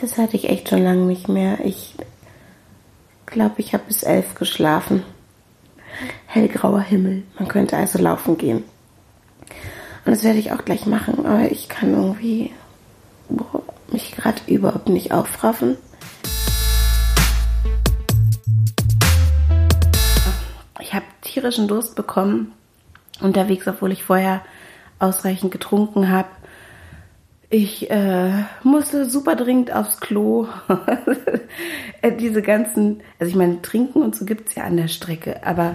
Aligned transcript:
Das 0.00 0.16
hatte 0.16 0.36
ich 0.36 0.48
echt 0.48 0.70
schon 0.70 0.82
lange 0.82 1.04
nicht 1.04 1.28
mehr. 1.28 1.58
Ich 1.62 1.94
glaube, 3.26 3.56
ich 3.58 3.74
habe 3.74 3.84
bis 3.86 4.02
elf 4.02 4.34
geschlafen. 4.34 5.02
Hellgrauer 6.26 6.80
Himmel. 6.80 7.24
Man 7.38 7.48
könnte 7.48 7.76
also 7.76 7.98
laufen 7.98 8.38
gehen. 8.38 8.64
Und 10.06 10.12
das 10.12 10.24
werde 10.24 10.38
ich 10.38 10.52
auch 10.52 10.64
gleich 10.64 10.86
machen, 10.86 11.26
aber 11.26 11.52
ich 11.52 11.68
kann 11.68 11.92
irgendwie 11.92 12.50
boah, 13.28 13.62
mich 13.92 14.12
gerade 14.12 14.40
überhaupt 14.46 14.88
nicht 14.88 15.12
aufraffen. 15.12 15.76
Ich 20.80 20.94
habe 20.94 21.04
tierischen 21.20 21.68
Durst 21.68 21.94
bekommen 21.94 22.52
unterwegs, 23.20 23.68
obwohl 23.68 23.92
ich 23.92 24.04
vorher 24.04 24.40
ausreichend 24.98 25.52
getrunken 25.52 26.08
habe. 26.08 26.28
Ich 27.52 27.90
äh, 27.90 28.30
musste 28.62 29.10
super 29.10 29.34
dringend 29.34 29.72
aufs 29.72 29.98
Klo. 29.98 30.46
Diese 32.20 32.42
ganzen, 32.42 33.00
also 33.18 33.28
ich 33.28 33.36
meine, 33.36 33.60
trinken 33.60 34.02
und 34.02 34.14
so 34.14 34.24
gibt 34.24 34.48
es 34.48 34.54
ja 34.54 34.62
an 34.62 34.76
der 34.76 34.86
Strecke, 34.86 35.44
aber 35.44 35.74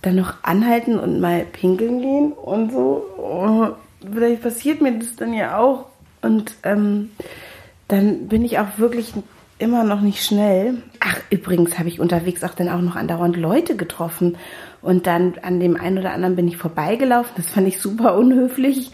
dann 0.00 0.14
noch 0.14 0.44
anhalten 0.44 0.96
und 0.96 1.20
mal 1.20 1.44
pinkeln 1.44 2.00
gehen 2.00 2.32
und 2.32 2.70
so, 2.70 3.04
oh, 3.18 3.66
vielleicht 4.12 4.42
passiert 4.42 4.80
mir 4.80 4.96
das 4.96 5.16
dann 5.16 5.34
ja 5.34 5.58
auch. 5.58 5.86
Und 6.22 6.54
ähm, 6.62 7.10
dann 7.88 8.28
bin 8.28 8.44
ich 8.44 8.60
auch 8.60 8.78
wirklich 8.78 9.12
immer 9.58 9.82
noch 9.82 10.00
nicht 10.00 10.24
schnell. 10.24 10.82
Ach, 11.00 11.18
übrigens 11.30 11.80
habe 11.80 11.88
ich 11.88 11.98
unterwegs 11.98 12.44
auch 12.44 12.54
dann 12.54 12.68
auch 12.68 12.80
noch 12.80 12.94
andauernd 12.94 13.36
Leute 13.36 13.74
getroffen. 13.74 14.36
Und 14.82 15.08
dann 15.08 15.34
an 15.42 15.58
dem 15.58 15.76
einen 15.76 15.98
oder 15.98 16.12
anderen 16.12 16.36
bin 16.36 16.46
ich 16.46 16.56
vorbeigelaufen. 16.56 17.32
Das 17.36 17.50
fand 17.50 17.66
ich 17.66 17.80
super 17.80 18.16
unhöflich. 18.16 18.92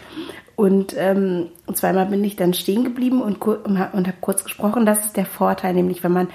Und 0.55 0.95
ähm, 0.97 1.47
zweimal 1.73 2.05
bin 2.05 2.23
ich 2.23 2.35
dann 2.35 2.53
stehen 2.53 2.83
geblieben 2.83 3.21
und, 3.21 3.41
und 3.45 3.77
habe 3.77 4.13
kurz 4.21 4.43
gesprochen. 4.43 4.85
Das 4.85 5.05
ist 5.05 5.17
der 5.17 5.25
Vorteil, 5.25 5.73
nämlich 5.73 6.03
wenn 6.03 6.13
man 6.13 6.29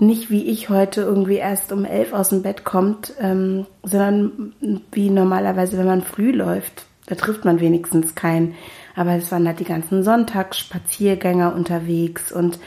nicht 0.00 0.30
wie 0.30 0.44
ich 0.44 0.68
heute 0.68 1.00
irgendwie 1.00 1.36
erst 1.36 1.72
um 1.72 1.84
elf 1.84 2.12
aus 2.12 2.28
dem 2.28 2.42
Bett 2.42 2.64
kommt, 2.64 3.14
ähm, 3.20 3.66
sondern 3.82 4.52
wie 4.92 5.10
normalerweise, 5.10 5.76
wenn 5.78 5.86
man 5.86 6.02
früh 6.02 6.30
läuft. 6.30 6.86
Da 7.06 7.14
trifft 7.14 7.44
man 7.44 7.60
wenigstens 7.60 8.14
keinen. 8.14 8.54
Aber 8.94 9.12
es 9.12 9.32
waren 9.32 9.46
halt 9.46 9.60
die 9.60 9.64
ganzen 9.64 10.02
Sonntagsspaziergänger 10.02 11.54
unterwegs 11.54 12.30
und 12.30 12.58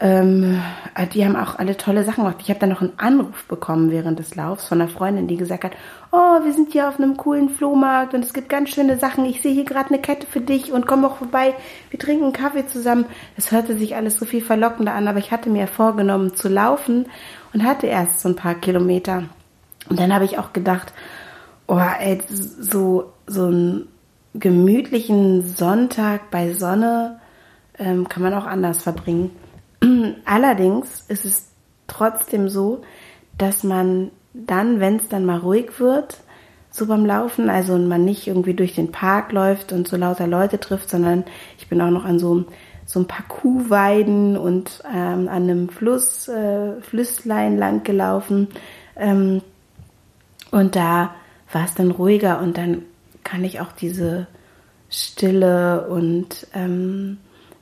ähm, 0.00 0.62
die 1.12 1.24
haben 1.24 1.34
auch 1.34 1.58
alle 1.58 1.76
tolle 1.76 2.04
Sachen 2.04 2.22
gemacht. 2.22 2.38
Ich 2.40 2.50
habe 2.50 2.60
dann 2.60 2.68
noch 2.68 2.82
einen 2.82 2.98
Anruf 2.98 3.44
bekommen 3.44 3.90
während 3.90 4.20
des 4.20 4.36
Laufs 4.36 4.68
von 4.68 4.80
einer 4.80 4.90
Freundin, 4.90 5.26
die 5.26 5.36
gesagt 5.36 5.64
hat, 5.64 5.72
oh, 6.12 6.44
wir 6.44 6.52
sind 6.52 6.72
hier 6.72 6.88
auf 6.88 7.00
einem 7.00 7.16
coolen 7.16 7.48
Flohmarkt 7.48 8.14
und 8.14 8.24
es 8.24 8.32
gibt 8.32 8.48
ganz 8.48 8.70
schöne 8.70 8.98
Sachen. 8.98 9.24
Ich 9.24 9.42
sehe 9.42 9.52
hier 9.52 9.64
gerade 9.64 9.88
eine 9.88 10.00
Kette 10.00 10.26
für 10.26 10.40
dich 10.40 10.72
und 10.72 10.86
komm 10.86 11.04
auch 11.04 11.16
vorbei. 11.16 11.54
Wir 11.90 11.98
trinken 11.98 12.24
einen 12.24 12.32
Kaffee 12.32 12.66
zusammen. 12.66 13.06
Es 13.36 13.50
hörte 13.50 13.76
sich 13.76 13.96
alles 13.96 14.14
so 14.14 14.24
viel 14.24 14.40
verlockender 14.40 14.94
an, 14.94 15.08
aber 15.08 15.18
ich 15.18 15.32
hatte 15.32 15.50
mir 15.50 15.66
vorgenommen 15.66 16.36
zu 16.36 16.48
laufen 16.48 17.06
und 17.52 17.64
hatte 17.64 17.88
erst 17.88 18.20
so 18.20 18.28
ein 18.28 18.36
paar 18.36 18.54
Kilometer. 18.54 19.24
Und 19.88 19.98
dann 19.98 20.14
habe 20.14 20.24
ich 20.24 20.38
auch 20.38 20.52
gedacht, 20.52 20.92
oh, 21.66 21.80
ey, 22.00 22.20
so, 22.28 23.12
so 23.26 23.46
einen 23.46 23.88
gemütlichen 24.34 25.42
Sonntag 25.42 26.30
bei 26.30 26.52
Sonne 26.52 27.18
ähm, 27.78 28.08
kann 28.08 28.22
man 28.22 28.34
auch 28.34 28.46
anders 28.46 28.82
verbringen. 28.84 29.32
Allerdings 30.28 31.06
ist 31.08 31.24
es 31.24 31.48
trotzdem 31.86 32.50
so, 32.50 32.82
dass 33.38 33.64
man 33.64 34.10
dann, 34.34 34.78
wenn 34.78 34.96
es 34.96 35.08
dann 35.08 35.24
mal 35.24 35.38
ruhig 35.38 35.80
wird, 35.80 36.18
so 36.70 36.84
beim 36.84 37.06
Laufen, 37.06 37.48
also 37.48 37.78
man 37.78 38.04
nicht 38.04 38.26
irgendwie 38.26 38.52
durch 38.52 38.74
den 38.74 38.92
Park 38.92 39.32
läuft 39.32 39.72
und 39.72 39.88
so 39.88 39.96
lauter 39.96 40.26
Leute 40.26 40.60
trifft, 40.60 40.90
sondern 40.90 41.24
ich 41.56 41.68
bin 41.68 41.80
auch 41.80 41.90
noch 41.90 42.04
an 42.04 42.18
so, 42.18 42.44
so 42.84 43.00
ein 43.00 43.06
paar 43.06 43.26
Kuhweiden 43.26 44.36
und 44.36 44.82
ähm, 44.94 45.28
an 45.28 45.44
einem 45.44 45.70
Fluss, 45.70 46.28
äh, 46.28 46.78
Flüsslein 46.82 47.56
lang 47.56 47.82
gelaufen. 47.82 48.48
Ähm, 48.96 49.40
und 50.50 50.76
da 50.76 51.14
war 51.50 51.64
es 51.64 51.74
dann 51.74 51.90
ruhiger 51.90 52.42
und 52.42 52.58
dann 52.58 52.82
kann 53.24 53.44
ich 53.44 53.60
auch 53.60 53.72
diese 53.72 54.26
Stille 54.90 55.88
und 55.88 56.46
ähm, 56.52 57.16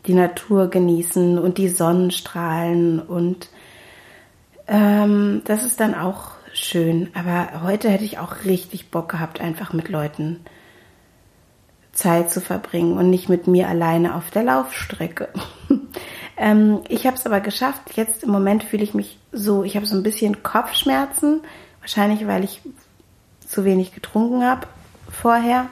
die 0.07 0.15
Natur 0.15 0.69
genießen 0.69 1.39
und 1.39 1.59
die 1.59 1.69
Sonnenstrahlen 1.69 3.01
und 3.01 3.49
ähm, 4.69 5.43
das 5.45 5.65
ist 5.65 5.81
dann 5.81 5.95
auch 5.95 6.33
schön. 6.53 7.11
Aber 7.15 7.63
heute 7.63 7.89
hätte 7.91 8.05
ich 8.05 8.19
auch 8.19 8.45
richtig 8.45 8.91
Bock 8.91 9.09
gehabt, 9.09 9.41
einfach 9.41 9.73
mit 9.73 9.89
Leuten 9.89 10.41
Zeit 11.93 12.31
zu 12.31 12.41
verbringen 12.41 12.99
und 12.99 13.11
nicht 13.11 13.29
mit 13.29 13.47
mir 13.47 13.69
alleine 13.69 14.15
auf 14.15 14.31
der 14.31 14.43
Laufstrecke. 14.45 15.29
ähm, 16.37 16.81
ich 16.89 17.07
habe 17.07 17.17
es 17.17 17.27
aber 17.27 17.41
geschafft. 17.41 17.97
Jetzt 17.97 18.23
im 18.23 18.31
Moment 18.31 18.65
fühle 18.65 18.85
ich 18.85 18.95
mich 18.95 19.19
so, 19.33 19.65
ich 19.65 19.77
habe 19.77 19.87
so 19.87 19.97
ein 19.97 20.03
bisschen 20.03 20.43
Kopfschmerzen, 20.43 21.41
wahrscheinlich 21.81 22.27
weil 22.27 22.45
ich 22.45 22.61
zu 23.47 23.65
wenig 23.65 23.95
getrunken 23.95 24.45
habe 24.45 24.67
vorher 25.11 25.69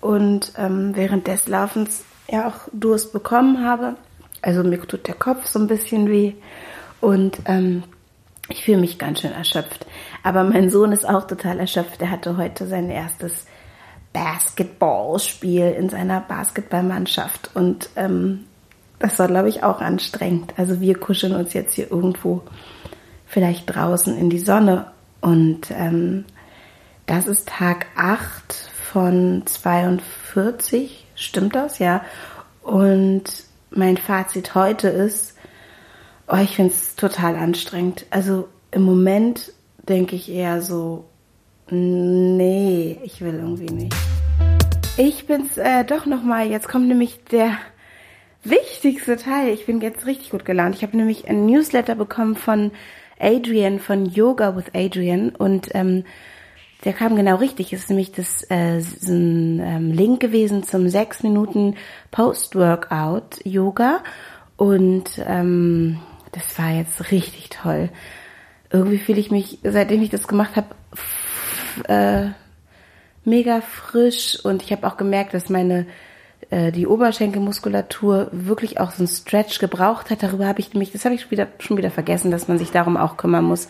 und 0.00 0.52
ähm, 0.56 0.94
während 0.94 1.26
des 1.26 1.48
Laufens 1.48 2.04
ja 2.30 2.48
auch 2.48 2.68
Durst 2.72 3.12
bekommen 3.12 3.64
habe. 3.64 3.96
Also 4.42 4.62
mir 4.62 4.80
tut 4.80 5.06
der 5.06 5.14
Kopf 5.14 5.46
so 5.46 5.58
ein 5.58 5.66
bisschen 5.66 6.08
weh 6.08 6.34
und 7.00 7.38
ähm, 7.46 7.82
ich 8.48 8.64
fühle 8.64 8.78
mich 8.78 8.98
ganz 8.98 9.20
schön 9.20 9.32
erschöpft. 9.32 9.86
Aber 10.22 10.44
mein 10.44 10.70
Sohn 10.70 10.92
ist 10.92 11.08
auch 11.08 11.26
total 11.26 11.58
erschöpft. 11.58 12.00
Er 12.00 12.10
hatte 12.10 12.36
heute 12.36 12.66
sein 12.66 12.90
erstes 12.90 13.46
Basketballspiel 14.12 15.70
in 15.78 15.88
seiner 15.88 16.20
Basketballmannschaft 16.20 17.50
und 17.54 17.90
ähm, 17.96 18.44
das 18.98 19.18
war, 19.18 19.28
glaube 19.28 19.48
ich, 19.48 19.62
auch 19.62 19.80
anstrengend. 19.80 20.54
Also 20.56 20.80
wir 20.80 20.98
kuscheln 20.98 21.34
uns 21.34 21.52
jetzt 21.52 21.74
hier 21.74 21.90
irgendwo 21.90 22.42
vielleicht 23.26 23.74
draußen 23.74 24.16
in 24.16 24.30
die 24.30 24.38
Sonne 24.38 24.86
und 25.20 25.70
ähm, 25.70 26.24
das 27.06 27.26
ist 27.26 27.48
Tag 27.48 27.86
8 27.96 28.52
von 28.92 29.42
42 29.44 31.06
Stimmt 31.18 31.56
das? 31.56 31.80
Ja. 31.80 32.04
Und 32.62 33.24
mein 33.70 33.96
Fazit 33.96 34.54
heute 34.54 34.88
ist, 34.88 35.36
oh, 36.28 36.36
ich 36.36 36.54
finde 36.56 36.72
es 36.72 36.94
total 36.94 37.34
anstrengend. 37.34 38.06
Also 38.10 38.48
im 38.70 38.82
Moment 38.82 39.52
denke 39.88 40.14
ich 40.14 40.30
eher 40.30 40.62
so, 40.62 41.06
nee, 41.70 42.98
ich 43.02 43.20
will 43.20 43.34
irgendwie 43.34 43.74
nicht. 43.74 43.94
Ich 44.96 45.26
bin's 45.26 45.56
äh, 45.56 45.84
doch 45.84 46.06
nochmal, 46.06 46.48
jetzt 46.48 46.68
kommt 46.68 46.88
nämlich 46.88 47.24
der 47.24 47.56
wichtigste 48.44 49.16
Teil. 49.16 49.52
Ich 49.52 49.66
bin 49.66 49.80
jetzt 49.80 50.06
richtig 50.06 50.30
gut 50.30 50.44
gelaunt. 50.44 50.76
Ich 50.76 50.82
habe 50.82 50.96
nämlich 50.96 51.28
ein 51.28 51.46
Newsletter 51.46 51.96
bekommen 51.96 52.36
von 52.36 52.70
Adrian 53.18 53.80
von 53.80 54.06
Yoga 54.06 54.56
with 54.56 54.66
Adrian 54.72 55.30
und 55.30 55.68
ähm, 55.74 56.04
der 56.84 56.92
kam 56.92 57.16
genau 57.16 57.36
richtig. 57.36 57.72
Es 57.72 57.80
ist 57.80 57.90
nämlich 57.90 58.12
das 58.12 58.48
äh, 58.50 58.80
so 58.80 59.12
ein 59.12 59.60
ähm, 59.60 59.92
Link 59.92 60.20
gewesen 60.20 60.62
zum 60.62 60.88
sechs 60.88 61.22
Minuten 61.22 61.76
Post-Workout 62.10 63.44
Yoga 63.44 64.02
und 64.56 65.22
ähm, 65.26 65.98
das 66.32 66.58
war 66.58 66.70
jetzt 66.70 67.10
richtig 67.10 67.50
toll. 67.50 67.90
Irgendwie 68.70 68.98
fühle 68.98 69.20
ich 69.20 69.30
mich, 69.30 69.58
seitdem 69.62 70.02
ich 70.02 70.10
das 70.10 70.28
gemacht 70.28 70.52
habe, 70.56 70.68
äh, 71.88 72.30
mega 73.24 73.60
frisch 73.60 74.38
und 74.44 74.62
ich 74.62 74.72
habe 74.72 74.86
auch 74.86 74.96
gemerkt, 74.96 75.34
dass 75.34 75.48
meine 75.48 75.86
die 76.50 76.86
Oberschenkelmuskulatur 76.86 78.28
wirklich 78.32 78.80
auch 78.80 78.92
so 78.92 79.04
ein 79.04 79.06
Stretch 79.06 79.58
gebraucht 79.58 80.08
hat. 80.08 80.22
Darüber 80.22 80.46
habe 80.46 80.60
ich 80.60 80.72
nämlich, 80.72 80.92
das 80.92 81.04
habe 81.04 81.14
ich 81.14 81.20
schon 81.20 81.30
wieder, 81.30 81.48
schon 81.58 81.76
wieder 81.76 81.90
vergessen, 81.90 82.30
dass 82.30 82.48
man 82.48 82.58
sich 82.58 82.70
darum 82.70 82.96
auch 82.96 83.18
kümmern 83.18 83.44
muss. 83.44 83.68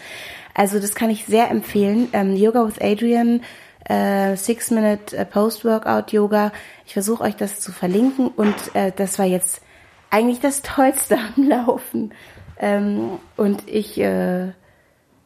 Also 0.55 0.81
das 0.81 0.95
kann 0.95 1.11
ich 1.11 1.25
sehr 1.25 1.51
empfehlen. 1.51 2.09
Ähm, 2.13 2.35
Yoga 2.35 2.67
with 2.67 2.81
Adrian, 2.81 3.43
äh, 3.89 4.37
Six 4.37 4.71
Minute 4.71 5.17
äh, 5.17 5.25
Post-Workout 5.25 6.13
Yoga. 6.13 6.53
Ich 6.87 6.93
versuche 6.93 7.23
euch 7.23 7.37
das 7.37 7.61
zu 7.61 7.73
verlinken 7.73 8.29
und 8.29 8.55
äh, 8.75 8.93
das 8.95 9.19
war 9.19 9.27
jetzt 9.27 9.63
eigentlich 10.11 10.41
das 10.41 10.63
Tollste 10.63 11.19
am 11.37 11.49
Laufen. 11.49 12.13
Ähm, 12.59 13.19
und 13.37 13.69
ich 13.69 14.01
äh, 14.01 14.49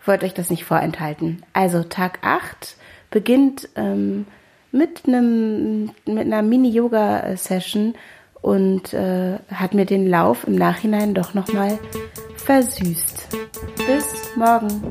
wollte 0.05 0.27
euch 0.27 0.35
das 0.35 0.51
nicht 0.51 0.65
vorenthalten. 0.65 1.45
Also 1.53 1.83
Tag 1.83 2.19
8 2.23 2.77
beginnt 3.11 3.69
ähm, 3.75 4.27
mit 4.73 5.07
einem 5.07 5.91
mit 6.07 6.27
einer 6.27 6.43
Mini-Yoga-Session 6.43 7.95
und 8.41 8.93
äh, 8.93 9.39
hat 9.53 9.75
mir 9.75 9.87
den 9.87 10.09
Lauf 10.09 10.47
im 10.47 10.57
Nachhinein 10.57 11.15
doch 11.15 11.35
nochmal 11.35 11.79
versüßt. 12.37 13.29
Bis 13.87 14.37
morgen. 14.37 14.83